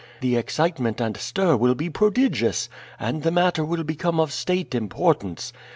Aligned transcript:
The 0.21 0.35
excitement 0.35 0.99
and 0.99 1.15
stir 1.15 1.55
will 1.55 1.75
be 1.75 1.87
prodigious, 1.91 2.69
and 2.99 3.21
the 3.21 3.29
matter 3.29 3.63
will 3.63 3.83
become 3.83 4.19
of 4.19 4.33
state 4.33 4.73
importance. 4.73 5.53